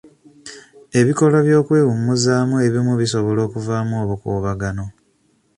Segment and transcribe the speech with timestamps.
[0.99, 4.85] Ebikolwa by'okwewummuzaamu ebimu bisobola okuvaamu obukuubagano.